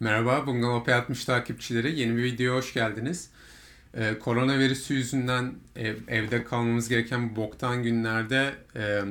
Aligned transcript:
Merhaba, 0.00 0.46
Bungalov 0.46 0.84
P60 0.84 1.26
takipçileri. 1.26 2.00
Yeni 2.00 2.16
bir 2.16 2.22
videoya 2.22 2.58
hoş 2.58 2.74
geldiniz. 2.74 3.30
Ee, 3.94 4.18
koronavirüsü 4.18 4.94
yüzünden 4.94 5.54
ev, 5.76 5.96
evde 6.08 6.44
kalmamız 6.44 6.88
gereken 6.88 7.30
bu 7.30 7.36
boktan 7.36 7.82
günlerde 7.82 8.54
e, 8.76 9.02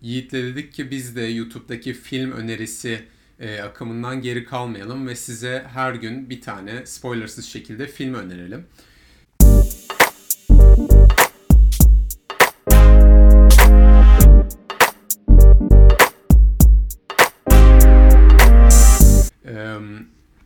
Yiğit'le 0.00 0.32
dedik 0.32 0.72
ki 0.72 0.90
biz 0.90 1.16
de 1.16 1.22
YouTube'daki 1.22 1.92
film 1.92 2.32
önerisi 2.32 3.04
e, 3.40 3.60
akımından 3.60 4.22
geri 4.22 4.44
kalmayalım 4.44 5.06
ve 5.06 5.16
size 5.16 5.66
her 5.72 5.94
gün 5.94 6.30
bir 6.30 6.40
tane 6.40 6.86
spoilersız 6.86 7.46
şekilde 7.46 7.86
film 7.86 8.14
önerelim. 8.14 8.66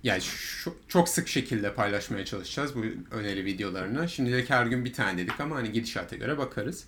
Yani 0.03 0.21
şu- 0.23 0.75
çok 0.89 1.09
sık 1.09 1.29
şekilde 1.29 1.75
paylaşmaya 1.75 2.25
çalışacağız 2.25 2.75
bu 2.75 2.85
öneri 3.11 3.45
videolarını. 3.45 4.09
Şimdilik 4.09 4.51
her 4.51 4.67
gün 4.67 4.85
bir 4.85 4.93
tane 4.93 5.19
dedik 5.19 5.41
ama 5.41 5.57
hani 5.57 5.73
gidişata 5.73 6.17
göre 6.17 6.39
bakarız. 6.39 6.85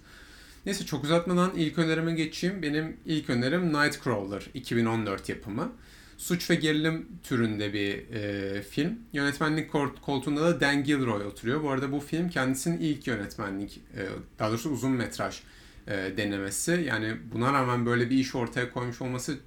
Neyse 0.67 0.87
çok 0.87 1.05
uzatmadan 1.05 1.53
ilk 1.57 1.79
önerime 1.79 2.13
geçeyim. 2.15 2.63
Benim 2.63 2.97
ilk 3.07 3.31
önerim 3.31 3.73
Nightcrawler 3.73 4.47
2014 4.55 5.29
yapımı. 5.29 5.73
Suç 6.19 6.51
ve 6.51 6.55
gerilim 6.55 7.07
türünde 7.23 7.73
bir 7.73 8.15
e, 8.15 8.63
film. 8.63 8.99
Yönetmenlik 9.13 9.73
kol- 9.73 9.97
koltuğunda 10.03 10.43
da 10.43 10.61
Dan 10.61 10.85
Gilroy 10.85 11.27
oturuyor. 11.27 11.63
Bu 11.63 11.71
arada 11.71 11.93
bu 11.93 12.01
film 12.01 12.29
kendisinin 12.29 12.79
ilk 12.81 13.07
yönetmenlik, 13.07 13.77
e, 13.97 14.01
daha 14.39 14.49
doğrusu 14.51 14.71
uzun 14.71 14.93
metraj 14.93 15.41
e, 15.87 15.93
denemesi. 16.17 16.85
Yani 16.89 17.17
buna 17.33 17.53
rağmen 17.53 17.87
böyle 17.87 18.11
bir 18.11 18.17
iş 18.19 18.35
ortaya 18.35 18.73
koymuş 18.73 19.03
olması 19.03 19.39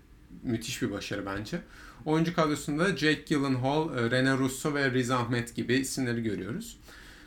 müthiş 0.44 0.82
bir 0.82 0.92
başarı 0.92 1.26
bence. 1.26 1.62
Oyuncu 2.06 2.36
kadrosunda 2.36 2.98
Jake 2.98 3.24
Gyllenhaal, 3.28 3.98
e, 3.98 4.12
Rene 4.12 4.38
Russo 4.38 4.74
ve 4.74 4.92
Riz 4.92 5.12
Ahmed 5.12 5.50
gibi 5.50 5.74
isimleri 5.74 6.24
görüyoruz. 6.24 6.78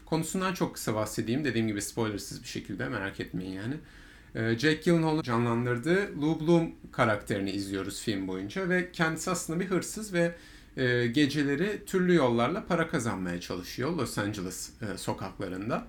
Konusundan 0.06 0.54
çok 0.54 0.74
kısa 0.74 0.94
bahsedeyim. 0.94 1.44
Dediğim 1.44 1.68
gibi 1.68 1.82
spoilersız 1.82 2.42
bir 2.42 2.48
şekilde 2.48 2.88
merak 2.88 3.20
etmeyin 3.20 3.52
yani. 3.52 3.74
E, 4.34 4.58
Jake 4.58 4.80
Gyllenhaal'ın 4.84 5.22
canlandırdığı 5.22 6.22
Lou 6.22 6.40
Bloom 6.40 6.70
karakterini 6.92 7.50
izliyoruz 7.50 8.00
film 8.00 8.28
boyunca 8.28 8.68
ve 8.68 8.92
kendisi 8.92 9.30
aslında 9.30 9.60
bir 9.60 9.66
hırsız 9.66 10.12
ve 10.12 10.34
e, 10.76 11.06
geceleri 11.06 11.84
türlü 11.86 12.14
yollarla 12.14 12.66
para 12.66 12.88
kazanmaya 12.88 13.40
çalışıyor 13.40 13.92
Los 13.96 14.18
Angeles 14.18 14.70
sokaklarında. 14.96 15.86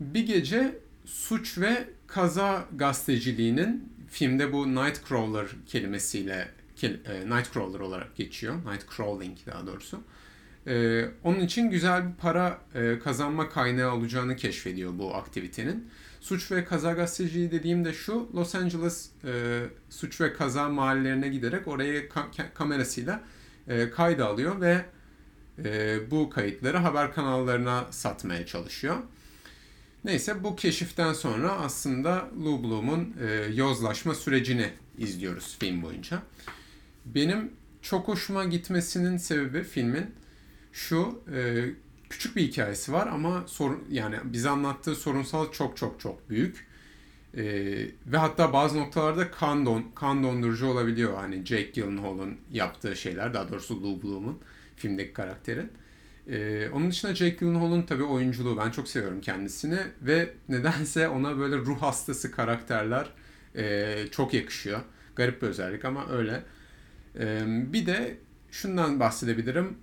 Bir 0.00 0.26
gece 0.26 0.78
suç 1.04 1.58
ve 1.58 1.88
kaza 2.06 2.64
gazeteciliğinin 2.76 3.92
filmde 4.10 4.52
bu 4.52 4.74
Nightcrawler 4.74 5.46
kelimesiyle 5.66 6.48
kel- 6.76 6.98
e, 7.12 7.36
Nightcrawler 7.36 7.80
olarak 7.80 8.16
geçiyor. 8.16 8.54
Nightcrawling 8.54 9.38
daha 9.46 9.66
doğrusu. 9.66 10.00
E, 10.66 11.04
onun 11.24 11.40
için 11.40 11.70
güzel 11.70 12.08
bir 12.08 12.14
para 12.14 12.58
e, 12.74 12.98
kazanma 12.98 13.48
kaynağı 13.48 13.94
olacağını 13.94 14.36
keşfediyor 14.36 14.98
bu 14.98 15.14
aktivitenin. 15.14 15.88
Suç 16.20 16.52
ve 16.52 16.64
kaza 16.64 16.92
gazeteciliği 16.92 17.50
dediğimde 17.50 17.92
şu, 17.92 18.28
Los 18.34 18.54
Angeles 18.54 19.10
e, 19.24 19.62
suç 19.90 20.20
ve 20.20 20.32
kaza 20.32 20.68
mahallelerine 20.68 21.28
giderek 21.28 21.68
oraya 21.68 22.00
ka- 22.06 22.54
kamerasıyla 22.54 23.22
e, 23.68 23.90
kayda 23.90 24.26
alıyor 24.26 24.60
ve 24.60 24.84
e, 25.64 25.98
bu 26.10 26.30
kayıtları 26.30 26.76
haber 26.76 27.12
kanallarına 27.14 27.86
satmaya 27.90 28.46
çalışıyor. 28.46 28.96
Neyse 30.04 30.44
bu 30.44 30.56
keşiften 30.56 31.12
sonra 31.12 31.52
aslında 31.52 32.28
Lou 32.44 32.62
Bloom'un 32.62 33.14
e, 33.20 33.32
yozlaşma 33.54 34.14
sürecini 34.14 34.70
izliyoruz 34.98 35.56
film 35.60 35.82
boyunca. 35.82 36.22
Benim 37.04 37.52
çok 37.82 38.08
hoşuma 38.08 38.44
gitmesinin 38.44 39.16
sebebi 39.16 39.62
filmin 39.62 40.06
şu 40.72 41.22
e, 41.34 41.64
küçük 42.10 42.36
bir 42.36 42.42
hikayesi 42.42 42.92
var 42.92 43.06
ama 43.06 43.44
sorun 43.46 43.84
yani 43.90 44.16
bize 44.24 44.48
anlattığı 44.48 44.94
sorunsal 44.94 45.52
çok 45.52 45.76
çok 45.76 46.00
çok 46.00 46.30
büyük. 46.30 46.66
E, 47.36 47.42
ve 48.06 48.16
hatta 48.16 48.52
bazı 48.52 48.78
noktalarda 48.78 49.30
kan, 49.30 49.66
don, 49.66 49.84
kan 49.94 50.22
dondurucu 50.22 50.66
olabiliyor. 50.66 51.14
Hani 51.16 51.46
Jake 51.46 51.70
Gyllenhaal'ın 51.74 52.36
yaptığı 52.52 52.96
şeyler 52.96 53.34
daha 53.34 53.48
doğrusu 53.48 53.82
Lou 53.82 54.02
Bloom'un 54.02 54.38
filmdeki 54.76 55.12
karakterin. 55.12 55.72
Ee, 56.30 56.68
onun 56.74 56.90
dışında 56.90 57.14
Jake 57.14 57.36
Gyllenhaal'ın 57.36 57.82
tabii 57.82 58.02
oyunculuğu 58.02 58.56
ben 58.56 58.70
çok 58.70 58.88
seviyorum 58.88 59.20
kendisini 59.20 59.78
ve 60.02 60.30
nedense 60.48 61.08
ona 61.08 61.38
böyle 61.38 61.56
ruh 61.56 61.82
hastası 61.82 62.30
karakterler 62.30 63.06
e, 63.56 63.94
çok 64.10 64.34
yakışıyor. 64.34 64.80
Garip 65.16 65.42
bir 65.42 65.46
özellik 65.46 65.84
ama 65.84 66.08
öyle. 66.08 66.42
Ee, 67.18 67.42
bir 67.46 67.86
de 67.86 68.16
şundan 68.50 69.00
bahsedebilirim. 69.00 69.78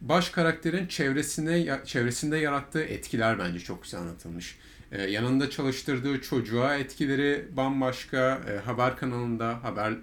Baş 0.00 0.30
karakterin 0.30 0.86
çevresine 0.86 1.80
çevresinde 1.84 2.36
yarattığı 2.36 2.82
etkiler 2.82 3.38
bence 3.38 3.58
çok 3.58 3.82
güzel 3.82 4.00
anlatılmış. 4.00 4.58
Ee, 4.92 5.02
yanında 5.02 5.50
çalıştırdığı 5.50 6.20
çocuğa 6.20 6.76
etkileri 6.76 7.48
bambaşka. 7.56 8.40
Ee, 8.48 8.56
haber 8.56 8.96
kanalında 8.96 9.64
haber 9.64 9.94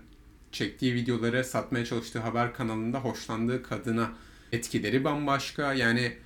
çektiği 0.51 0.93
videoları 0.93 1.43
satmaya 1.43 1.85
çalıştığı 1.85 2.19
haber 2.19 2.53
kanalında 2.53 2.99
hoşlandığı 2.99 3.63
kadına 3.63 4.11
etkileri 4.51 5.03
bambaşka 5.03 5.73
yani 5.73 6.17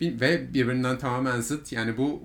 ve 0.00 0.54
birbirinden 0.54 0.98
tamamen 0.98 1.40
zıt 1.40 1.72
yani 1.72 1.96
bu 1.96 2.22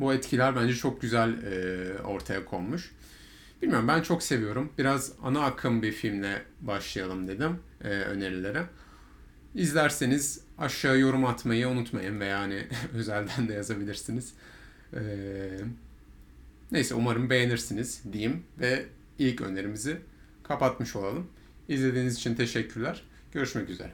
bu 0.00 0.14
etkiler 0.14 0.56
bence 0.56 0.74
çok 0.74 1.00
güzel 1.00 1.42
e, 1.42 2.02
ortaya 2.02 2.44
konmuş. 2.44 2.92
Bilmiyorum 3.62 3.88
ben 3.88 4.02
çok 4.02 4.22
seviyorum. 4.22 4.72
Biraz 4.78 5.12
ana 5.22 5.44
akım 5.44 5.82
bir 5.82 5.92
filmle 5.92 6.42
başlayalım 6.60 7.28
dedim 7.28 7.58
e, 7.84 7.88
önerilere. 7.88 8.64
İzlerseniz 9.54 10.40
aşağı 10.58 10.98
yorum 10.98 11.24
atmayı 11.24 11.68
unutmayın 11.68 12.20
veya 12.20 12.40
hani 12.40 12.66
özelden 12.94 13.48
de 13.48 13.52
yazabilirsiniz. 13.52 14.32
E, 14.94 15.00
neyse 16.72 16.94
umarım 16.94 17.30
beğenirsiniz 17.30 18.02
diyeyim 18.12 18.42
ve 18.60 18.86
ilk 19.18 19.40
önerimizi 19.40 20.00
kapatmış 20.42 20.96
olalım. 20.96 21.26
İzlediğiniz 21.68 22.16
için 22.16 22.34
teşekkürler. 22.34 23.02
Görüşmek 23.32 23.70
üzere. 23.70 23.92